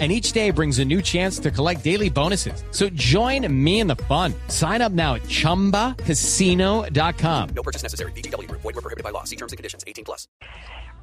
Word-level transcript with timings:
And 0.00 0.10
each 0.10 0.32
day 0.32 0.50
brings 0.50 0.80
a 0.80 0.84
new 0.84 1.00
chance 1.00 1.38
to 1.38 1.52
collect 1.52 1.84
daily 1.84 2.10
bonuses. 2.10 2.64
So 2.72 2.88
join 2.90 3.46
me 3.64 3.78
in 3.78 3.86
the 3.86 3.94
fun. 3.94 4.34
Sign 4.48 4.82
up 4.82 4.90
now 4.90 5.14
at 5.14 5.22
chumbacasino.com. 5.22 7.48
No 7.54 7.62
purchase 7.62 7.84
necessary. 7.84 8.10
BGW. 8.16 8.50
Void 8.50 8.64
were 8.64 8.72
prohibited 8.72 9.04
by 9.04 9.10
law. 9.10 9.22
See 9.22 9.36
terms 9.36 9.52
and 9.52 9.56
conditions. 9.56 9.84
18 9.86 10.04
plus. 10.04 10.26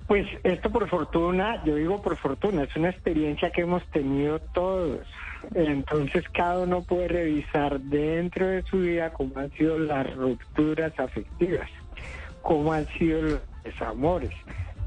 Pues 0.08 0.27
esto 0.44 0.70
por 0.70 0.90
fortuna, 0.90 1.64
yo 1.64 1.76
digo 1.76 2.02
por 2.02 2.17
fortuna, 2.17 2.64
es 2.64 2.76
una 2.76 2.90
experiencia 2.90 3.50
que 3.50 3.62
hemos 3.62 3.81
tenido 3.91 4.40
todos. 4.54 5.08
Entonces 5.55 6.28
cada 6.30 6.59
uno 6.59 6.81
puede 6.81 7.08
revisar 7.08 7.80
dentro 7.80 8.48
de 8.48 8.62
su 8.64 8.80
vida 8.80 9.14
cómo 9.14 9.31
han 9.38 9.52
sido 9.52 9.80
las 9.80 10.14
rupturas 10.14 10.92
afectivas, 11.00 11.70
cómo 12.42 12.73
han 12.73 12.86
sido 12.98 13.22
los 13.22 13.39
desamores. 13.64 14.31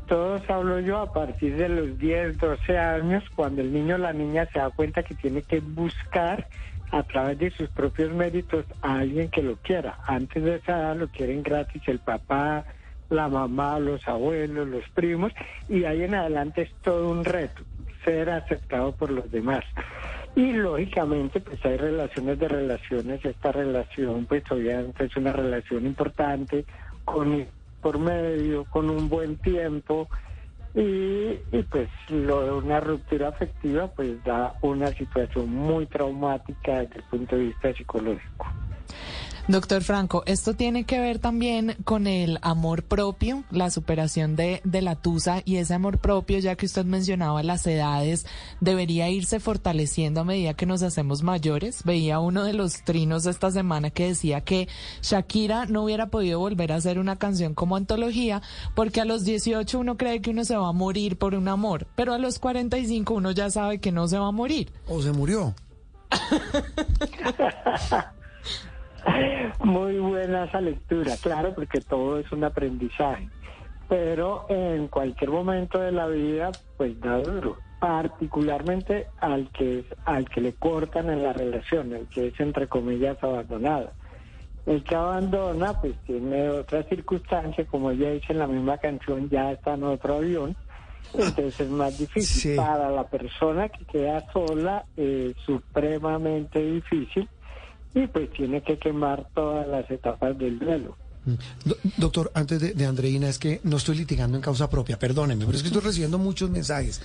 Todos 0.06 0.48
hablo 0.50 0.80
yo 0.80 0.98
a 0.98 1.12
partir 1.12 1.56
de 1.56 1.68
los 1.68 1.98
10, 1.98 2.38
12 2.38 2.78
años, 2.78 3.24
cuando 3.34 3.62
el 3.62 3.72
niño 3.72 3.94
o 3.94 3.98
la 3.98 4.12
niña 4.12 4.46
se 4.52 4.58
da 4.58 4.70
cuenta 4.70 5.02
que 5.02 5.14
tiene 5.14 5.42
que 5.42 5.60
buscar 5.60 6.46
a 6.90 7.02
través 7.02 7.38
de 7.38 7.50
sus 7.50 7.68
propios 7.70 8.12
méritos 8.12 8.66
a 8.82 8.98
alguien 8.98 9.30
que 9.30 9.42
lo 9.42 9.56
quiera. 9.56 9.98
Antes 10.06 10.44
de 10.44 10.56
esa 10.56 10.78
edad 10.78 10.96
lo 10.96 11.08
quieren 11.08 11.42
gratis 11.42 11.82
el 11.86 11.98
papá, 12.00 12.64
la 13.10 13.28
mamá, 13.28 13.78
los 13.78 14.06
abuelos, 14.06 14.68
los 14.68 14.88
primos, 14.90 15.32
y 15.68 15.84
ahí 15.84 16.02
en 16.02 16.14
adelante 16.14 16.62
es 16.62 16.72
todo 16.82 17.10
un 17.10 17.24
reto, 17.24 17.62
ser 18.04 18.30
aceptado 18.30 18.92
por 18.92 19.10
los 19.10 19.30
demás. 19.30 19.64
Y 20.36 20.52
lógicamente, 20.52 21.40
pues 21.40 21.64
hay 21.64 21.76
relaciones 21.76 22.38
de 22.38 22.48
relaciones, 22.48 23.24
esta 23.24 23.52
relación 23.52 24.26
pues 24.26 24.42
obviamente 24.50 25.04
es 25.04 25.16
una 25.16 25.32
relación 25.32 25.86
importante, 25.86 26.64
con 27.04 27.46
por 27.84 27.98
medio, 27.98 28.64
con 28.64 28.88
un 28.88 29.10
buen 29.10 29.36
tiempo, 29.36 30.08
y, 30.74 31.34
pues 31.70 31.88
lo 32.08 32.44
de 32.46 32.52
una 32.52 32.80
ruptura 32.80 33.28
afectiva 33.28 33.88
pues 33.88 34.24
da 34.24 34.56
una 34.62 34.88
situación 34.88 35.50
muy 35.50 35.86
traumática 35.86 36.80
desde 36.80 36.96
el 36.96 37.02
punto 37.04 37.36
de 37.36 37.44
vista 37.44 37.74
psicológico. 37.74 38.46
Doctor 39.46 39.82
Franco, 39.82 40.22
esto 40.24 40.54
tiene 40.54 40.84
que 40.84 40.98
ver 40.98 41.18
también 41.18 41.76
con 41.84 42.06
el 42.06 42.38
amor 42.40 42.82
propio, 42.82 43.44
la 43.50 43.68
superación 43.68 44.36
de, 44.36 44.62
de, 44.64 44.80
la 44.80 44.96
tusa 44.96 45.42
y 45.44 45.56
ese 45.56 45.74
amor 45.74 45.98
propio, 45.98 46.38
ya 46.38 46.56
que 46.56 46.64
usted 46.64 46.86
mencionaba 46.86 47.42
las 47.42 47.66
edades, 47.66 48.24
debería 48.62 49.10
irse 49.10 49.40
fortaleciendo 49.40 50.22
a 50.22 50.24
medida 50.24 50.54
que 50.54 50.64
nos 50.64 50.82
hacemos 50.82 51.22
mayores. 51.22 51.84
Veía 51.84 52.20
uno 52.20 52.44
de 52.44 52.54
los 52.54 52.84
trinos 52.84 53.24
de 53.24 53.32
esta 53.32 53.50
semana 53.50 53.90
que 53.90 54.08
decía 54.08 54.40
que 54.40 54.66
Shakira 55.02 55.66
no 55.66 55.84
hubiera 55.84 56.06
podido 56.06 56.38
volver 56.38 56.72
a 56.72 56.76
hacer 56.76 56.98
una 56.98 57.16
canción 57.16 57.52
como 57.52 57.76
antología 57.76 58.40
porque 58.74 59.02
a 59.02 59.04
los 59.04 59.26
18 59.26 59.78
uno 59.78 59.98
cree 59.98 60.22
que 60.22 60.30
uno 60.30 60.46
se 60.46 60.56
va 60.56 60.70
a 60.70 60.72
morir 60.72 61.18
por 61.18 61.34
un 61.34 61.48
amor, 61.48 61.86
pero 61.96 62.14
a 62.14 62.18
los 62.18 62.38
45 62.38 63.12
uno 63.12 63.30
ya 63.30 63.50
sabe 63.50 63.78
que 63.78 63.92
no 63.92 64.08
se 64.08 64.18
va 64.18 64.28
a 64.28 64.32
morir. 64.32 64.72
¿O 64.88 65.02
se 65.02 65.12
murió? 65.12 65.54
Muy 69.62 69.98
buena 69.98 70.44
esa 70.44 70.60
lectura, 70.60 71.14
claro, 71.22 71.54
porque 71.54 71.80
todo 71.80 72.18
es 72.18 72.30
un 72.32 72.44
aprendizaje. 72.44 73.28
Pero 73.88 74.46
en 74.48 74.88
cualquier 74.88 75.30
momento 75.30 75.78
de 75.78 75.92
la 75.92 76.06
vida, 76.06 76.52
pues 76.76 76.98
da 77.00 77.18
duro. 77.18 77.56
Particularmente 77.80 79.08
al 79.20 79.50
que, 79.50 79.84
al 80.06 80.28
que 80.28 80.40
le 80.40 80.54
cortan 80.54 81.10
en 81.10 81.22
la 81.22 81.32
relación, 81.32 81.92
el 81.92 82.06
que 82.08 82.28
es 82.28 82.40
entre 82.40 82.66
comillas 82.66 83.22
abandonado. 83.22 83.90
El 84.64 84.82
que 84.82 84.94
abandona, 84.94 85.78
pues 85.78 85.94
tiene 86.06 86.48
otra 86.48 86.82
circunstancia, 86.84 87.66
como 87.66 87.90
ella 87.90 88.12
dice 88.12 88.32
en 88.32 88.38
la 88.38 88.46
misma 88.46 88.78
canción, 88.78 89.28
ya 89.28 89.52
está 89.52 89.74
en 89.74 89.84
otro 89.84 90.16
avión. 90.16 90.56
Entonces 91.12 91.60
es 91.60 91.68
más 91.68 91.98
difícil. 91.98 92.52
Sí. 92.52 92.56
Para 92.56 92.88
la 92.90 93.06
persona 93.06 93.68
que 93.68 93.84
queda 93.84 94.24
sola, 94.32 94.86
es 94.96 95.36
supremamente 95.44 96.60
difícil 96.60 97.28
y 97.94 98.06
pues 98.08 98.30
tiene 98.32 98.62
que 98.62 98.78
quemar 98.78 99.28
todas 99.34 99.66
las 99.68 99.88
etapas 99.90 100.36
del 100.38 100.58
duelo. 100.58 100.96
Do- 101.64 101.76
doctor, 101.96 102.30
antes 102.34 102.76
de, 102.76 102.86
Andreina, 102.86 103.28
es 103.28 103.38
que 103.38 103.60
no 103.64 103.78
estoy 103.78 103.96
litigando 103.96 104.36
en 104.36 104.42
causa 104.42 104.68
propia, 104.68 104.98
perdóneme, 104.98 105.44
pero 105.46 105.56
es 105.56 105.62
que 105.62 105.68
estoy 105.68 105.82
recibiendo 105.82 106.18
muchos 106.18 106.50
mensajes. 106.50 107.00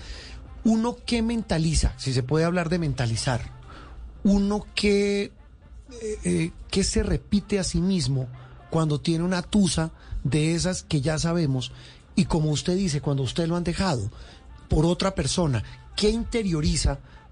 Uno 0.66 0.98
que 1.06 1.22
mentaliza, 1.22 1.94
si 1.98 2.12
se 2.12 2.24
puede 2.24 2.44
hablar 2.44 2.68
de 2.70 2.80
mentalizar, 2.80 3.42
uno 4.24 4.66
que, 4.76 5.32
eh, 6.02 6.52
eh, 6.72 6.84
se 6.84 7.04
repite 7.04 7.60
a 7.60 7.64
sí 7.64 7.80
mismo 7.80 8.28
cuando 8.70 9.00
tiene 9.00 9.24
una 9.24 9.42
tusa 9.42 9.92
de 10.24 10.54
esas 10.54 10.84
que 10.84 11.00
ya 11.02 11.18
sabemos, 11.18 11.72
y 12.16 12.26
como 12.26 12.52
usted 12.52 12.76
dice, 12.76 13.00
cuando 13.00 13.24
usted 13.24 13.48
lo 13.48 13.56
han 13.56 13.64
dejado 13.64 14.12
por 14.68 14.86
otra 14.86 15.16
persona, 15.16 15.64
¿qué 15.96 16.10
interioriza 16.10 17.00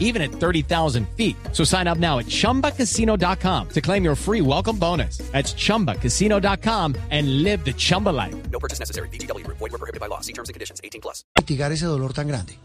even 0.00 0.20
at 0.20 0.32
30,000 0.32 1.08
feet. 1.16 1.36
So 1.52 1.62
sign 1.62 1.86
up 1.86 1.98
now 1.98 2.18
at 2.18 2.26
chumbacasino.com 2.26 3.68
to 3.68 3.80
claim 3.80 4.02
your 4.02 4.16
free 4.16 4.40
welcome 4.40 4.76
bonus. 4.76 5.18
That's 5.30 5.54
chumbacasino.com 5.54 6.96
and 7.10 7.44
live 7.44 7.64
the 7.64 7.72
Chumba 7.72 8.10
life. 8.10 8.34
No 8.50 8.58
purchase 8.58 8.80
necessary. 8.80 9.08
BGW. 9.10 9.46
Void 9.46 9.60
were 9.60 9.78
prohibited 9.78 10.00
by 10.00 10.08
law. 10.08 10.20
See 10.20 10.32
terms 10.32 10.48
and 10.48 10.54
conditions. 10.54 10.80
18 10.82 11.00
plus. 11.00 11.24
mitigar 11.50 11.72
ese 11.72 11.86
dolor 11.86 12.12
tan 12.12 12.28
grande? 12.28 12.58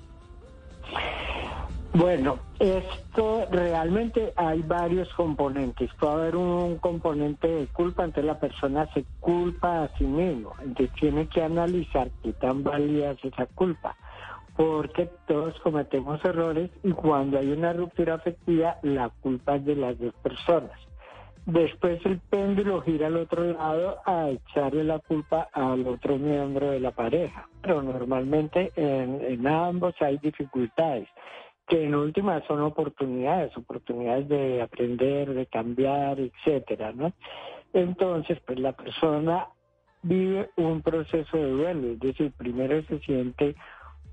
Bueno, 1.93 2.39
esto 2.59 3.47
realmente 3.49 4.33
hay 4.35 4.61
varios 4.63 5.07
componentes. 5.13 5.89
Puede 5.97 6.13
haber 6.13 6.35
un 6.35 6.77
componente 6.77 7.47
de 7.47 7.67
culpa, 7.67 8.03
entonces 8.03 8.25
la 8.25 8.37
persona 8.37 8.85
se 8.93 9.05
culpa 9.21 9.83
a 9.83 9.97
sí 9.97 10.03
mismo. 10.03 10.53
Entonces 10.61 10.93
tiene 10.99 11.27
que 11.29 11.41
analizar 11.41 12.11
qué 12.21 12.33
tan 12.33 12.63
válida 12.63 13.11
es 13.11 13.23
esa 13.23 13.45
culpa. 13.45 13.95
Porque 14.55 15.09
todos 15.27 15.59
cometemos 15.59 16.23
errores 16.23 16.71
y 16.83 16.91
cuando 16.91 17.37
hay 17.37 17.51
una 17.51 17.73
ruptura 17.73 18.15
afectiva, 18.15 18.77
la 18.83 19.09
culpa 19.21 19.57
es 19.57 19.65
de 19.65 19.75
las 19.75 19.99
dos 19.99 20.13
personas. 20.15 20.79
Después 21.45 22.03
el 22.05 22.19
péndulo 22.21 22.81
gira 22.81 23.05
al 23.05 23.17
otro 23.17 23.43
lado 23.43 23.99
a 24.05 24.29
echarle 24.29 24.83
la 24.83 24.97
culpa 24.97 25.47
al 25.53 25.85
otro 25.85 26.17
miembro 26.17 26.71
de 26.71 26.79
la 26.79 26.89
pareja. 26.89 27.47
Pero 27.61 27.83
normalmente 27.83 28.71
en, 28.75 29.45
ambos 29.45 29.93
hay 29.99 30.17
dificultades 30.17 31.07
que 31.67 31.83
en 31.83 31.93
últimas 31.93 32.43
son 32.45 32.61
oportunidades, 32.61 33.55
oportunidades 33.57 34.27
de 34.27 34.61
aprender, 34.61 35.33
de 35.33 35.45
cambiar, 35.45 36.19
etcétera, 36.19 36.93
¿no? 36.93 37.13
Entonces, 37.73 38.39
pues 38.45 38.59
la 38.59 38.71
persona 38.71 39.47
vive 40.01 40.49
un 40.57 40.81
proceso 40.81 41.37
de 41.37 41.49
duelo, 41.49 41.91
es 41.91 41.99
decir, 41.99 42.31
primero 42.37 42.81
se 42.83 42.99
siente 42.99 43.55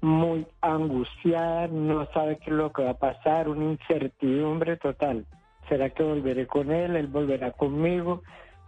muy 0.03 0.47
angustiada, 0.61 1.69
no 1.69 2.07
sabe 2.13 2.37
qué 2.39 2.51
es 2.51 2.57
lo 2.57 2.73
que 2.73 2.83
va 2.83 2.91
a 2.91 2.99
pasar, 2.99 3.49
una 3.49 3.65
incertidumbre 3.65 4.77
total. 4.77 5.25
¿Será 5.69 5.91
que 5.91 6.03
volveré 6.03 6.47
con 6.47 6.73
él? 6.73 6.97
¿Él 6.97 7.07
volverá 7.07 7.53
conmigo? 7.53 8.23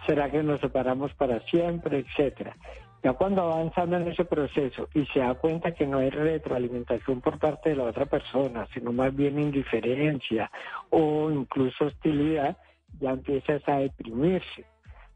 ¿Será 0.06 0.30
que 0.30 0.42
nos 0.42 0.60
separamos 0.60 1.12
para 1.14 1.40
siempre? 1.40 1.98
Etcétera. 1.98 2.56
Ya 3.02 3.12
cuando 3.12 3.42
avanzando 3.42 3.96
en 3.96 4.08
ese 4.08 4.24
proceso 4.24 4.88
y 4.94 5.04
se 5.06 5.18
da 5.18 5.34
cuenta 5.34 5.72
que 5.72 5.86
no 5.86 5.98
hay 5.98 6.08
retroalimentación 6.08 7.20
por 7.20 7.38
parte 7.38 7.70
de 7.70 7.76
la 7.76 7.84
otra 7.84 8.06
persona, 8.06 8.66
sino 8.72 8.92
más 8.92 9.14
bien 9.14 9.38
indiferencia 9.38 10.50
o 10.88 11.30
incluso 11.30 11.86
hostilidad, 11.86 12.56
ya 13.00 13.10
empiezas 13.10 13.60
a 13.68 13.78
deprimirse, 13.78 14.64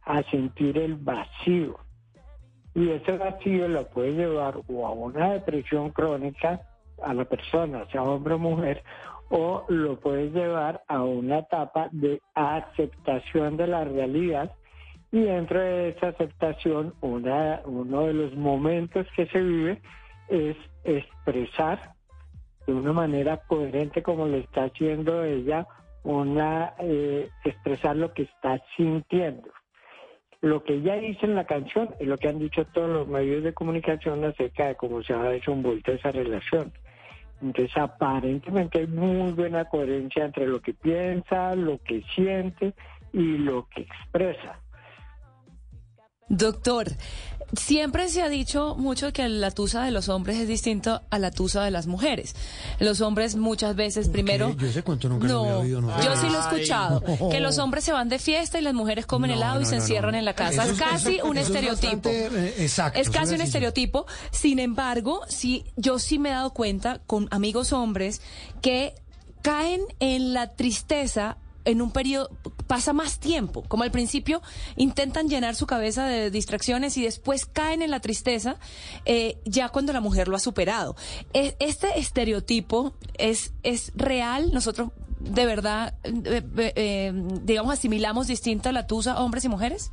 a 0.02 0.22
sentir 0.24 0.76
el 0.76 0.96
vacío. 0.96 1.78
Y 2.78 2.90
ese 2.90 3.18
vacío 3.18 3.66
lo 3.66 3.88
puede 3.88 4.12
llevar 4.12 4.54
o 4.68 4.86
a 4.86 4.92
una 4.92 5.32
depresión 5.32 5.90
crónica 5.90 6.60
a 7.02 7.12
la 7.12 7.24
persona, 7.24 7.84
sea 7.90 8.04
hombre 8.04 8.34
o 8.34 8.38
mujer, 8.38 8.84
o 9.30 9.64
lo 9.66 9.98
puede 9.98 10.30
llevar 10.30 10.84
a 10.86 11.02
una 11.02 11.38
etapa 11.38 11.88
de 11.90 12.22
aceptación 12.36 13.56
de 13.56 13.66
la 13.66 13.82
realidad 13.82 14.52
y 15.10 15.22
dentro 15.22 15.58
de 15.58 15.88
esa 15.88 16.10
aceptación, 16.10 16.94
una, 17.00 17.62
uno 17.64 18.06
de 18.06 18.12
los 18.12 18.36
momentos 18.36 19.08
que 19.16 19.26
se 19.26 19.42
vive 19.42 19.82
es 20.28 20.56
expresar 20.84 21.94
de 22.64 22.74
una 22.74 22.92
manera 22.92 23.38
coherente 23.48 24.04
como 24.04 24.28
lo 24.28 24.36
está 24.36 24.66
haciendo 24.66 25.24
ella 25.24 25.66
una 26.04 26.74
eh, 26.78 27.28
expresar 27.44 27.96
lo 27.96 28.14
que 28.14 28.22
está 28.22 28.62
sintiendo. 28.76 29.50
Lo 30.40 30.62
que 30.62 30.74
ella 30.74 30.94
dice 30.96 31.26
en 31.26 31.34
la 31.34 31.44
canción 31.44 31.88
es 31.98 32.06
lo 32.06 32.16
que 32.16 32.28
han 32.28 32.38
dicho 32.38 32.64
todos 32.66 32.88
los 32.88 33.08
medios 33.08 33.42
de 33.42 33.52
comunicación 33.52 34.24
acerca 34.24 34.68
de 34.68 34.76
cómo 34.76 35.02
se 35.02 35.12
ha 35.12 35.22
desenvuelto 35.24 35.90
esa 35.92 36.12
relación. 36.12 36.72
Entonces, 37.42 37.76
aparentemente 37.76 38.78
hay 38.78 38.86
muy 38.86 39.32
buena 39.32 39.64
coherencia 39.64 40.24
entre 40.24 40.46
lo 40.46 40.60
que 40.60 40.74
piensa, 40.74 41.54
lo 41.56 41.78
que 41.78 42.02
siente 42.14 42.72
y 43.12 43.38
lo 43.38 43.68
que 43.68 43.82
expresa. 43.82 44.60
Doctor, 46.28 46.92
siempre 47.56 48.08
se 48.10 48.20
ha 48.20 48.28
dicho 48.28 48.74
mucho 48.76 49.12
que 49.14 49.26
la 49.28 49.50
tusa 49.50 49.82
de 49.84 49.90
los 49.90 50.10
hombres 50.10 50.36
es 50.38 50.46
distinto 50.48 51.00
a 51.08 51.18
la 51.18 51.30
tusa 51.30 51.64
de 51.64 51.70
las 51.70 51.86
mujeres. 51.86 52.34
Los 52.78 53.00
hombres 53.00 53.36
muchas 53.36 53.74
veces 53.74 54.10
primero... 54.10 54.54
Yo 54.56 54.66
ese 54.66 54.82
cuento 54.82 55.08
nunca 55.08 55.26
lo 55.28 55.40
había 55.44 55.56
oído. 55.56 55.80
No. 55.80 56.02
Yo 56.02 56.14
sí 56.16 56.26
lo 56.28 56.36
he 56.36 56.40
escuchado. 56.40 57.02
Ay. 57.06 57.18
Que 57.30 57.40
los 57.40 57.56
hombres 57.58 57.84
se 57.84 57.92
van 57.92 58.10
de 58.10 58.18
fiesta 58.18 58.58
y 58.58 58.62
las 58.62 58.74
mujeres 58.74 59.06
comen 59.06 59.30
No, 59.30 59.36
helado 59.38 59.60
y 59.60 59.64
no, 59.64 59.68
se 59.70 59.76
no, 59.76 59.80
encierran 59.82 60.12
no. 60.12 60.18
en 60.18 60.24
la 60.26 60.34
casa. 60.34 60.64
Eso 60.64 60.72
es 60.72 60.78
es- 60.78 60.78
casi 60.78 61.14
eso- 61.16 61.24
un 61.26 61.38
eso 61.38 61.48
es 61.48 61.56
estereotipo. 61.56 62.08
bastante, 62.10 62.26
eh, 62.48 62.54
exacto, 62.64 63.00
Es 63.00 63.08
casi 63.10 63.34
un 63.34 63.40
estereotipo. 63.40 64.04
Sin 64.30 64.58
embargo, 64.58 65.22
sí, 65.28 65.64
yo 65.76 65.98
sí 65.98 66.18
me 66.18 66.28
he 66.28 66.32
dado 66.32 66.50
cuenta 66.52 67.00
con 67.06 67.28
amigos 67.30 67.72
hombres 67.72 68.20
que 68.60 68.94
caen 69.40 69.80
en 70.00 70.34
la 70.34 70.48
tristeza 70.54 71.38
en 71.68 71.82
un 71.82 71.92
periodo, 71.92 72.30
pasa 72.66 72.92
más 72.92 73.18
tiempo. 73.20 73.62
Como 73.68 73.82
al 73.84 73.90
principio 73.90 74.40
intentan 74.76 75.28
llenar 75.28 75.54
su 75.54 75.66
cabeza 75.66 76.06
de 76.06 76.30
distracciones 76.30 76.96
y 76.96 77.02
después 77.02 77.46
caen 77.46 77.82
en 77.82 77.90
la 77.90 78.00
tristeza 78.00 78.56
eh, 79.04 79.38
ya 79.44 79.68
cuando 79.68 79.92
la 79.92 80.00
mujer 80.00 80.28
lo 80.28 80.36
ha 80.36 80.40
superado. 80.40 80.96
E- 81.32 81.56
Este 81.60 81.98
estereotipo 81.98 82.94
es, 83.18 83.52
es 83.62 83.92
real. 83.94 84.50
Nosotros 84.52 84.90
de 85.20 85.46
verdad, 85.46 85.94
eh, 86.04 86.42
eh, 86.56 86.72
eh, 86.76 87.12
digamos, 87.42 87.72
asimilamos 87.72 88.28
distinto 88.28 88.68
a 88.68 88.72
la 88.72 88.86
tusa 88.86 89.18
hombres 89.20 89.44
y 89.44 89.48
mujeres. 89.48 89.90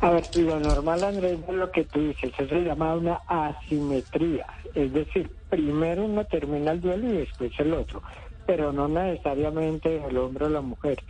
A 0.00 0.10
ver, 0.10 0.24
lo 0.36 0.60
normal, 0.60 1.02
Andrés, 1.04 1.38
es 1.48 1.54
lo 1.54 1.70
que 1.70 1.84
tú 1.84 2.00
dices, 2.00 2.32
eso 2.38 2.48
se 2.48 2.60
llama 2.62 2.94
una 2.94 3.20
asimetría. 3.26 4.46
Es 4.74 4.92
decir, 4.92 5.30
primero 5.50 6.04
uno 6.04 6.24
termina 6.26 6.70
el 6.72 6.80
duelo 6.80 7.12
y 7.12 7.16
después 7.18 7.52
el 7.58 7.74
otro, 7.74 8.00
pero 8.46 8.72
no 8.72 8.88
necesariamente 8.88 10.04
el 10.06 10.16
hombre 10.18 10.46
o 10.46 10.48
la 10.48 10.60
mujer. 10.60 11.02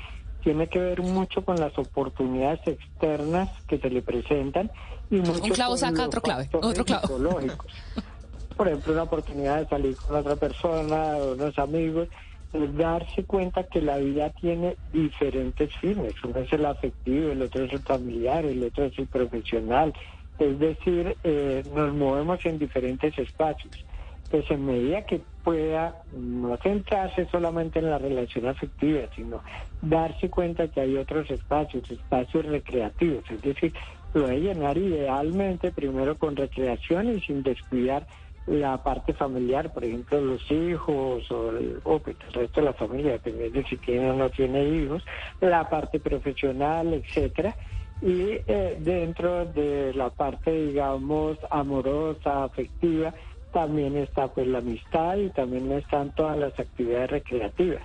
Tiene 0.42 0.66
que 0.68 0.78
ver 0.78 1.00
mucho 1.00 1.44
con 1.44 1.56
las 1.56 1.76
oportunidades 1.78 2.60
externas 2.66 3.50
que 3.66 3.78
se 3.78 3.88
le 3.88 4.02
presentan 4.02 4.70
y 5.10 5.16
mucho 5.16 5.54
clavo 5.54 5.70
con 5.70 5.78
saca 5.78 5.98
los 5.98 6.06
otro 6.06 6.20
clave, 6.20 6.48
otro 6.52 6.84
clavo. 6.84 7.18
Por 8.56 8.68
ejemplo, 8.68 8.92
una 8.92 9.02
oportunidad 9.02 9.60
de 9.60 9.68
salir 9.68 9.96
con 9.96 10.16
otra 10.16 10.36
persona 10.36 11.16
unos 11.16 11.58
amigos, 11.58 12.08
es 12.52 12.76
darse 12.76 13.24
cuenta 13.24 13.64
que 13.64 13.82
la 13.82 13.96
vida 13.98 14.30
tiene 14.30 14.76
diferentes 14.92 15.74
fines. 15.80 16.14
Uno 16.22 16.38
es 16.38 16.52
el 16.52 16.64
afectivo, 16.64 17.32
el 17.32 17.42
otro 17.42 17.64
es 17.64 17.72
el 17.72 17.80
familiar, 17.80 18.44
el 18.44 18.62
otro 18.62 18.84
es 18.84 18.96
el 18.96 19.08
profesional. 19.08 19.92
Es 20.38 20.58
decir, 20.58 21.16
eh, 21.24 21.64
nos 21.74 21.92
movemos 21.94 22.44
en 22.46 22.58
diferentes 22.58 23.18
espacios. 23.18 23.84
Pues 24.30 24.48
en 24.50 24.66
medida 24.66 25.04
que 25.04 25.20
pueda 25.44 26.02
no 26.12 26.56
centrarse 26.56 27.26
solamente 27.26 27.78
en 27.78 27.90
la 27.90 27.98
relación 27.98 28.48
afectiva, 28.48 29.02
sino 29.14 29.42
darse 29.82 30.30
cuenta 30.30 30.68
que 30.68 30.80
hay 30.80 30.96
otros 30.96 31.30
espacios, 31.30 31.88
espacios 31.90 32.46
recreativos, 32.46 33.24
es 33.30 33.42
decir, 33.42 33.72
lo 34.14 34.26
de 34.26 34.40
llenar 34.40 34.78
idealmente 34.78 35.70
primero 35.70 36.16
con 36.16 36.34
recreación 36.34 37.10
y 37.10 37.20
sin 37.20 37.42
descuidar 37.42 38.06
la 38.46 38.82
parte 38.82 39.12
familiar, 39.14 39.72
por 39.72 39.84
ejemplo, 39.84 40.20
los 40.20 40.50
hijos 40.50 41.30
o 41.30 41.98
pues, 41.98 42.16
el 42.28 42.32
resto 42.32 42.60
de 42.60 42.66
la 42.66 42.72
familia, 42.72 43.12
dependiendo 43.12 43.58
de 43.58 43.66
si 43.66 43.76
tiene 43.76 44.10
o 44.10 44.14
no 44.14 44.30
tiene 44.30 44.64
hijos, 44.64 45.04
la 45.40 45.68
parte 45.68 45.98
profesional, 45.98 46.92
etcétera, 46.92 47.54
y 48.02 48.32
eh, 48.46 48.76
dentro 48.80 49.46
de 49.46 49.94
la 49.94 50.10
parte, 50.10 50.50
digamos, 50.52 51.38
amorosa, 51.50 52.44
afectiva, 52.44 53.14
también 53.54 53.96
está 53.96 54.26
pues 54.28 54.48
la 54.48 54.58
amistad 54.58 55.16
y 55.16 55.30
también 55.30 55.70
están 55.72 56.10
todas 56.10 56.36
las 56.36 56.58
actividades 56.58 57.10
recreativas. 57.10 57.84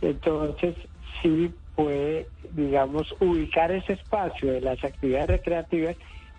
Entonces, 0.00 0.74
sí 1.22 1.54
puede, 1.74 2.26
digamos, 2.52 3.14
ubicar 3.20 3.70
ese 3.70 3.92
espacio 3.92 4.52
de 4.52 4.62
las 4.62 4.82
actividades 4.82 5.28
recreativas 5.28 5.96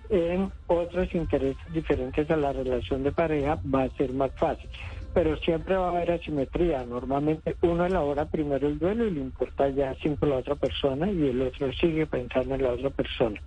en 0.10 0.52
otros 0.66 1.14
intereses 1.14 1.62
diferentes 1.72 2.30
a 2.32 2.36
la 2.36 2.52
relación 2.52 3.04
de 3.04 3.12
pareja, 3.12 3.60
va 3.74 3.84
a 3.84 3.90
ser 3.92 4.12
más 4.12 4.32
fácil. 4.36 4.70
Pero 5.14 5.38
siempre 5.38 5.76
va 5.76 5.88
a 5.88 5.92
haber 5.92 6.12
asimetría. 6.12 6.84
Normalmente 6.84 7.56
uno 7.62 7.86
elabora 7.86 8.26
primero 8.26 8.68
el 8.68 8.80
duelo 8.80 9.06
y 9.06 9.12
le 9.12 9.22
importa 9.22 9.70
ya 9.70 9.96
cinco 10.02 10.26
la 10.26 10.38
otra 10.38 10.56
persona 10.56 11.12
y 11.12 11.30
el 11.30 11.42
otro 11.42 11.72
sigue 11.74 12.08
pensando 12.08 12.56
en 12.56 12.64
la 12.64 12.72
otra 12.72 12.90
persona, 12.90 13.40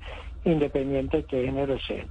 independiente 0.45 1.19
de 1.19 1.25
qué 1.25 1.45
género 1.47 1.79
sea. 1.81 2.07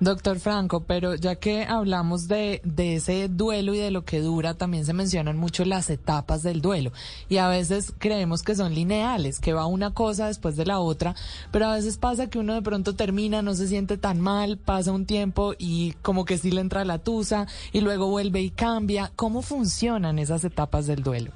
Doctor 0.00 0.38
Franco, 0.38 0.84
pero 0.84 1.16
ya 1.16 1.34
que 1.36 1.64
hablamos 1.64 2.28
de, 2.28 2.60
de 2.62 2.94
ese 2.94 3.26
duelo 3.28 3.74
y 3.74 3.78
de 3.78 3.90
lo 3.90 4.04
que 4.04 4.20
dura, 4.20 4.54
también 4.54 4.86
se 4.86 4.92
mencionan 4.92 5.36
mucho 5.36 5.64
las 5.64 5.90
etapas 5.90 6.44
del 6.44 6.60
duelo. 6.60 6.92
Y 7.28 7.38
a 7.38 7.48
veces 7.48 7.92
creemos 7.98 8.44
que 8.44 8.54
son 8.54 8.74
lineales, 8.74 9.40
que 9.40 9.52
va 9.52 9.66
una 9.66 9.94
cosa 9.94 10.28
después 10.28 10.56
de 10.56 10.66
la 10.66 10.78
otra, 10.78 11.16
pero 11.50 11.66
a 11.66 11.74
veces 11.74 11.98
pasa 11.98 12.30
que 12.30 12.38
uno 12.38 12.54
de 12.54 12.62
pronto 12.62 12.94
termina, 12.94 13.42
no 13.42 13.54
se 13.54 13.66
siente 13.66 13.98
tan 13.98 14.20
mal, 14.20 14.56
pasa 14.56 14.92
un 14.92 15.04
tiempo 15.04 15.54
y 15.58 15.94
como 16.02 16.24
que 16.24 16.38
sí 16.38 16.52
le 16.52 16.60
entra 16.60 16.84
la 16.84 16.98
tusa 16.98 17.48
y 17.72 17.80
luego 17.80 18.06
vuelve 18.06 18.40
y 18.40 18.50
cambia. 18.50 19.10
¿Cómo 19.16 19.42
funcionan 19.42 20.20
esas 20.20 20.44
etapas 20.44 20.86
del 20.86 21.02
duelo? 21.02 21.32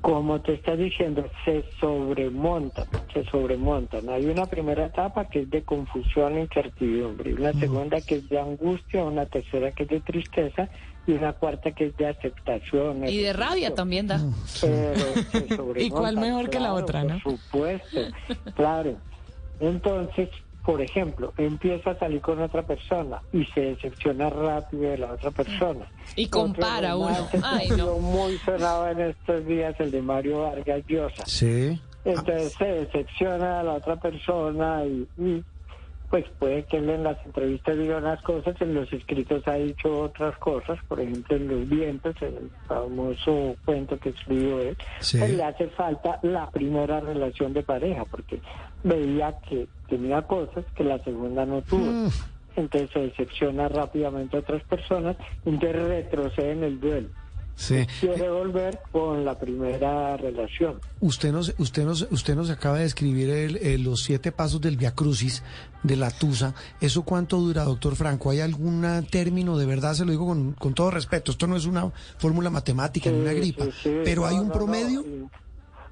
Como 0.00 0.40
te 0.40 0.54
está 0.54 0.76
diciendo, 0.76 1.24
se 1.44 1.64
sobremontan, 1.80 2.86
se 3.12 3.24
sobremontan. 3.24 4.08
Hay 4.08 4.26
una 4.26 4.46
primera 4.46 4.86
etapa 4.86 5.26
que 5.26 5.40
es 5.40 5.50
de 5.50 5.62
confusión 5.62 6.36
e 6.36 6.42
incertidumbre, 6.42 7.34
una 7.34 7.52
segunda 7.52 8.00
que 8.00 8.16
es 8.16 8.28
de 8.28 8.40
angustia, 8.40 9.04
una 9.04 9.26
tercera 9.26 9.72
que 9.72 9.84
es 9.84 9.88
de 9.88 10.00
tristeza 10.00 10.68
y 11.06 11.12
una 11.12 11.32
cuarta 11.32 11.72
que 11.72 11.86
es 11.86 11.96
de 11.96 12.08
aceptación. 12.08 13.08
Y 13.08 13.18
de 13.18 13.32
rabia 13.32 13.74
también 13.74 14.06
da. 14.06 14.20
Pero 14.60 14.94
se 15.30 15.48
sobremontan, 15.48 15.76
¿Y 15.78 15.90
cuál 15.90 16.16
mejor 16.16 16.50
que 16.50 16.60
la 16.60 16.74
otra, 16.74 17.04
no? 17.04 17.20
Por 17.22 17.36
supuesto, 17.38 18.00
claro. 18.54 18.96
Entonces, 19.60 20.30
por 20.64 20.82
ejemplo, 20.82 21.32
empieza 21.38 21.92
a 21.92 21.98
salir 21.98 22.20
con 22.20 22.40
otra 22.40 22.62
persona 22.62 23.20
y 23.32 23.44
se 23.46 23.60
decepciona 23.60 24.28
rápido 24.28 24.90
de 24.90 24.98
la 24.98 25.12
otra 25.12 25.30
persona. 25.30 25.86
Y 26.16 26.28
compara 26.28 26.96
uno. 26.96 27.28
Ay, 27.42 27.68
no. 27.76 27.98
muy 27.98 28.36
sonado 28.38 28.88
en 28.88 29.00
estos 29.00 29.46
días, 29.46 29.74
el 29.80 29.90
de 29.90 30.02
Mario 30.02 30.42
Vargas 30.42 30.82
Llosa. 30.86 31.24
Sí. 31.26 31.80
Entonces 32.04 32.52
se 32.54 32.64
decepciona 32.64 33.60
a 33.60 33.62
la 33.62 33.74
otra 33.74 33.96
persona 33.96 34.84
y, 34.84 35.06
y, 35.18 35.44
pues 36.10 36.24
puede 36.40 36.64
que 36.64 36.78
él 36.78 36.90
en 36.90 37.04
las 37.04 37.24
entrevistas 37.24 37.78
diga 37.78 37.98
unas 37.98 38.20
cosas, 38.22 38.60
en 38.60 38.74
los 38.74 38.92
escritos 38.92 39.46
ha 39.46 39.54
dicho 39.54 40.00
otras 40.00 40.36
cosas, 40.38 40.76
por 40.88 41.00
ejemplo 41.00 41.36
en 41.36 41.46
Los 41.48 41.68
Vientos, 41.68 42.16
el 42.20 42.50
famoso 42.66 43.54
cuento 43.64 43.96
que 43.98 44.08
escribió 44.08 44.60
él, 44.60 44.76
Sí. 44.98 45.18
pues 45.18 45.36
le 45.36 45.44
hace 45.44 45.68
falta 45.68 46.18
la 46.22 46.50
primera 46.50 46.98
relación 46.98 47.52
de 47.52 47.62
pareja, 47.62 48.04
porque 48.06 48.40
veía 48.82 49.38
que 49.48 49.68
tenía 49.88 50.22
cosas 50.22 50.64
que 50.74 50.82
la 50.82 50.98
segunda 51.04 51.46
no 51.46 51.62
tuvo. 51.62 51.84
Mm. 51.84 52.08
Entonces 52.56 52.90
se 52.90 52.98
decepciona 53.00 53.68
rápidamente 53.68 54.36
a 54.36 54.40
otras 54.40 54.62
personas, 54.64 55.16
entonces 55.46 55.86
retrocede 55.86 56.52
en 56.52 56.64
el 56.64 56.80
duelo. 56.80 57.08
Sí. 57.60 57.86
Quiere 58.00 58.30
volver 58.30 58.80
con 58.90 59.22
la 59.22 59.38
primera 59.38 60.16
relación. 60.16 60.80
Usted 61.00 61.30
nos, 61.30 61.54
usted 61.58 61.84
nos, 61.84 62.08
usted 62.10 62.34
nos 62.34 62.48
acaba 62.48 62.78
de 62.78 62.84
describir 62.84 63.28
el- 63.28 63.56
el- 63.58 63.82
los 63.84 64.00
siete 64.00 64.32
pasos 64.32 64.62
del 64.62 64.78
Via 64.78 64.94
Crucis 64.94 65.42
de 65.82 65.94
la 65.96 66.10
Tusa. 66.10 66.54
¿Eso 66.80 67.02
cuánto 67.02 67.36
dura, 67.36 67.64
doctor 67.64 67.96
Franco? 67.96 68.30
¿Hay 68.30 68.40
algún 68.40 68.82
término, 69.10 69.58
de 69.58 69.66
verdad 69.66 69.92
se 69.92 70.06
lo 70.06 70.10
digo 70.10 70.26
con, 70.26 70.52
con 70.52 70.72
todo 70.72 70.90
respeto, 70.90 71.32
esto 71.32 71.46
no 71.46 71.54
es 71.56 71.66
una 71.66 71.90
fórmula 72.16 72.48
matemática 72.48 73.10
ni 73.10 73.20
una 73.20 73.32
Sí, 73.32 73.36
gripa, 73.36 73.64
sí, 73.66 73.70
sí. 73.82 73.96
pero 74.04 74.24
hay 74.24 74.36
un 74.38 74.48
no, 74.48 74.54
promedio? 74.54 75.04
no, 75.06 75.30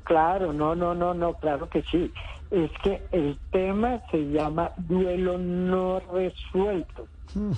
Claro, 0.04 0.54
no, 0.54 0.75
no, 0.75 0.94
no, 0.94 1.12
no, 1.12 1.34
claro 1.34 1.68
que 1.68 1.82
sí. 1.90 2.10
Es 2.50 2.70
que 2.82 3.02
el 3.12 3.38
tema 3.52 4.00
se 4.10 4.16
llama 4.30 4.70
duelo 4.78 5.37
no 5.37 6.00
resuelto. 6.00 7.06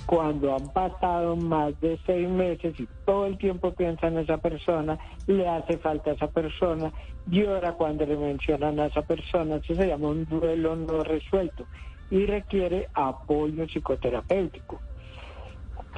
Cuando 0.05 0.55
han 0.55 0.69
pasado 0.69 1.35
más 1.35 1.79
de 1.79 1.99
seis 2.05 2.27
meses 2.27 2.79
y 2.79 2.87
todo 3.05 3.25
el 3.25 3.37
tiempo 3.37 3.71
piensa 3.71 4.07
en 4.07 4.19
esa 4.19 4.37
persona, 4.37 4.99
le 5.27 5.47
hace 5.47 5.77
falta 5.77 6.11
a 6.11 6.13
esa 6.13 6.27
persona, 6.27 6.91
llora 7.25 7.73
cuando 7.73 8.05
le 8.05 8.17
mencionan 8.17 8.79
a 8.79 8.87
esa 8.87 9.01
persona, 9.01 9.55
eso 9.55 9.75
se 9.75 9.87
llama 9.87 10.09
un 10.09 10.25
duelo 10.25 10.75
no 10.75 11.03
resuelto 11.03 11.67
y 12.09 12.25
requiere 12.25 12.89
apoyo 12.93 13.65
psicoterapéutico 13.65 14.81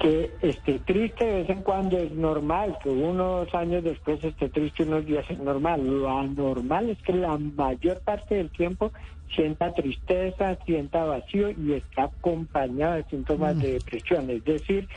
que 0.02 0.36
esté 0.42 0.80
triste 0.80 1.24
de 1.24 1.34
vez 1.42 1.50
en 1.50 1.62
cuando 1.62 1.98
es 1.98 2.12
normal, 2.12 2.78
que 2.82 2.90
unos 2.90 3.54
años 3.54 3.84
después 3.84 4.24
esté 4.24 4.50
triste 4.50 4.84
unos 4.84 5.06
días 5.06 5.26
es 5.30 5.40
normal. 5.40 5.86
Lo 5.86 6.10
anormal 6.10 6.90
es 6.90 7.02
que 7.04 7.14
la 7.14 7.38
mayor 7.38 8.02
parte 8.02 8.36
del 8.36 8.50
tiempo 8.50 8.92
sienta 9.36 9.74
tristeza, 9.74 10.58
sienta 10.66 11.06
vacío 11.06 11.52
y 11.52 11.74
está 11.74 12.04
acompañado 12.06 12.96
de 12.96 13.04
síntomas 13.06 13.60
de 13.60 13.74
depresión, 13.74 14.30
es 14.30 14.44
decir, 14.44 14.88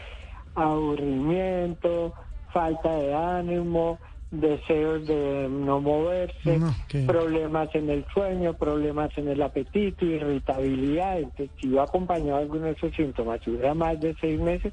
aburrimiento, 0.55 2.15
falta 2.53 2.95
de 2.97 3.15
ánimo, 3.15 3.99
deseos 4.31 5.07
de 5.07 5.49
no 5.49 5.81
moverse, 5.81 6.61
problemas 7.07 7.75
en 7.75 7.91
el 7.91 8.05
sueño, 8.13 8.55
problemas 8.55 9.17
en 9.17 9.29
el 9.29 9.41
apetito, 9.43 10.05
irritabilidad. 10.05 11.19
Entonces, 11.19 11.51
si 11.61 11.71
va 11.71 11.85
acompañado 11.85 12.39
de 12.39 12.43
alguno 12.43 12.67
de 12.67 12.73
esos 12.73 12.95
síntomas, 12.95 13.41
si 13.45 13.53
dura 13.53 13.75
más 13.75 14.01
de 14.01 14.15
seis 14.21 14.41
meses, 14.41 14.73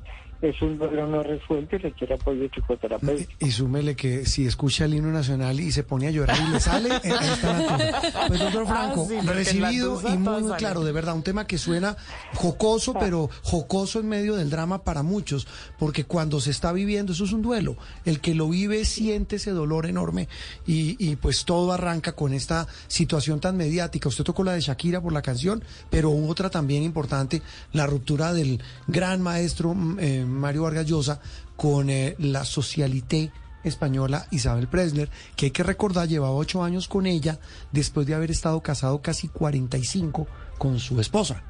es 0.49 0.61
un 0.61 0.77
duelo 0.77 1.07
no 1.07 1.23
resuelto 1.23 1.75
y 1.75 1.79
requiere 1.79 2.15
apoyo 2.15 2.49
psicoterapéutico. 2.49 3.31
Y 3.39 3.51
súmele 3.51 3.95
que 3.95 4.25
si 4.25 4.45
escucha 4.45 4.85
el 4.85 4.93
himno 4.93 5.11
nacional 5.11 5.59
y 5.59 5.71
se 5.71 5.83
pone 5.83 6.07
a 6.07 6.11
llorar 6.11 6.37
y 6.47 6.51
le 6.51 6.59
sale, 6.59 6.91
ahí 7.03 7.29
está. 7.31 8.27
Pues 8.27 8.39
doctor 8.39 8.67
Franco, 8.67 9.03
Ah, 9.03 9.07
sí, 9.07 9.15
porque 9.15 9.33
recibido 9.33 10.01
y 10.07 10.17
muy, 10.17 10.51
claro, 10.57 10.83
de 10.83 10.91
verdad, 10.91 11.15
un 11.15 11.23
tema 11.23 11.47
que 11.47 11.57
suena 11.57 11.95
jocoso, 12.33 12.93
pero 12.93 13.29
jocoso 13.41 13.99
en 13.99 14.09
medio 14.09 14.35
del 14.35 14.49
drama 14.49 14.83
para 14.83 15.03
muchos, 15.03 15.47
porque 15.79 16.03
cuando 16.03 16.39
se 16.39 16.51
está 16.51 16.71
viviendo, 16.73 17.13
eso 17.13 17.23
es 17.23 17.31
un 17.31 17.41
duelo. 17.41 17.77
El 18.05 18.19
que 18.19 18.35
lo 18.35 18.49
vive 18.49 18.85
siente 18.85 19.37
ese 19.37 19.51
dolor 19.51 19.85
enorme 19.85 20.27
y, 20.67 20.95
y 20.99 21.15
pues 21.15 21.45
todo 21.45 21.71
arranca 21.71 22.13
con 22.13 22.33
esta 22.33 22.67
situación 22.87 23.39
tan 23.39 23.57
mediática. 23.57 24.09
Usted 24.09 24.23
tocó 24.23 24.43
la 24.43 24.53
de 24.53 24.61
Shakira 24.61 25.01
por 25.01 25.13
la 25.13 25.21
canción, 25.21 25.63
pero 25.89 26.09
hubo 26.09 26.29
otra 26.29 26.49
también 26.49 26.83
importante, 26.83 27.41
la 27.71 27.87
ruptura 27.87 28.33
del 28.33 28.61
gran 28.87 29.21
maestro 29.21 29.73
mm, 29.73 29.97
eh, 29.99 30.25
Mario 30.33 30.63
Vargas 30.63 30.85
Llosa 30.85 31.19
con 31.55 31.89
eh, 31.89 32.15
la 32.19 32.45
socialité 32.45 33.31
española 33.63 34.27
Isabel 34.31 34.67
Presner, 34.67 35.09
que 35.35 35.47
hay 35.47 35.51
que 35.51 35.63
recordar 35.63 36.07
llevaba 36.07 36.33
ocho 36.33 36.63
años 36.63 36.87
con 36.87 37.05
ella 37.05 37.39
después 37.71 38.05
de 38.05 38.13
haber 38.13 38.31
estado 38.31 38.61
casado 38.61 39.01
casi 39.01 39.27
45 39.27 40.27
con 40.57 40.79
su 40.79 40.99
esposa. 40.99 41.43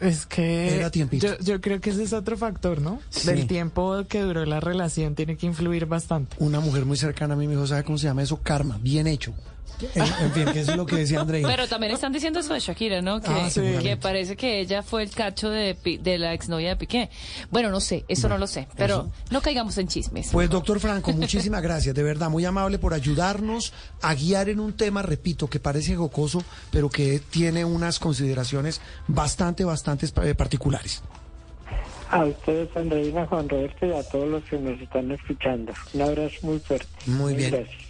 Es 0.00 0.24
que 0.24 0.76
Era 0.76 0.90
yo, 0.90 1.38
yo 1.40 1.60
creo 1.60 1.78
que 1.80 1.90
ese 1.90 2.02
es 2.02 2.14
otro 2.14 2.38
factor, 2.38 2.80
¿no? 2.80 3.00
Sí. 3.10 3.26
Del 3.26 3.46
tiempo 3.46 4.02
que 4.08 4.22
duró 4.22 4.46
la 4.46 4.58
relación 4.58 5.14
tiene 5.14 5.36
que 5.36 5.44
influir 5.44 5.84
bastante. 5.84 6.36
Una 6.38 6.60
mujer 6.60 6.86
muy 6.86 6.96
cercana 6.96 7.34
a 7.34 7.36
mí 7.36 7.46
me 7.46 7.54
dijo, 7.54 7.66
¿sabe 7.66 7.84
cómo 7.84 7.98
se 7.98 8.06
llama 8.06 8.22
eso? 8.22 8.38
Karma, 8.42 8.78
bien 8.80 9.06
hecho. 9.06 9.34
En, 9.94 10.02
en 10.02 10.32
fin, 10.32 10.44
que 10.52 10.60
eso 10.60 10.72
es 10.72 10.76
lo 10.76 10.84
que 10.84 10.96
decía 10.96 11.20
Andrei. 11.22 11.42
Pero 11.42 11.66
también 11.66 11.92
están 11.94 12.12
diciendo 12.12 12.40
eso 12.40 12.52
de 12.52 12.60
Shakira, 12.60 13.00
¿no? 13.00 13.20
Que, 13.20 13.28
Ah, 13.30 13.48
que 13.82 13.96
parece 13.96 14.36
que 14.36 14.60
ella 14.60 14.82
fue 14.82 15.02
el 15.02 15.10
cacho 15.10 15.48
de, 15.48 15.74
Pi- 15.74 15.96
de 15.96 16.18
la 16.18 16.34
exnovia 16.34 16.68
de 16.70 16.76
Piqué. 16.76 17.08
Bueno, 17.50 17.70
no 17.70 17.80
sé, 17.80 18.04
eso 18.06 18.28
no 18.28 18.36
lo 18.36 18.46
sé, 18.46 18.68
pero 18.76 18.94
eso. 18.94 19.12
no 19.30 19.40
caigamos 19.40 19.78
en 19.78 19.88
chismes. 19.88 20.28
Pues 20.32 20.50
doctor 20.50 20.80
Franco, 20.80 21.12
muchísimas 21.12 21.62
gracias, 21.62 21.94
de 21.94 22.02
verdad, 22.02 22.28
muy 22.28 22.44
amable 22.44 22.78
por 22.78 22.92
ayudarnos 22.92 23.72
a 24.02 24.14
guiar 24.14 24.50
en 24.50 24.60
un 24.60 24.74
tema, 24.74 25.00
repito, 25.00 25.48
que 25.48 25.60
parece 25.60 25.96
jocoso, 25.96 26.44
pero 26.70 26.90
que 26.90 27.18
tiene 27.30 27.64
unas 27.64 27.98
consideraciones 27.98 28.82
bastante, 29.08 29.64
bastante 29.64 30.06
eh, 30.24 30.34
particulares. 30.34 31.02
A 32.10 32.24
ustedes, 32.24 32.68
Andreina, 32.76 33.24
Juan 33.28 33.48
Roberto, 33.48 33.86
y 33.86 33.92
a 33.92 34.02
todos 34.02 34.28
los 34.28 34.42
que 34.44 34.58
nos 34.58 34.78
están 34.80 35.10
escuchando. 35.12 35.72
Un 35.94 36.02
abrazo 36.02 36.34
muy 36.42 36.58
fuerte. 36.58 36.86
Muy 37.06 37.34
bien. 37.34 37.52
Gracias. 37.52 37.89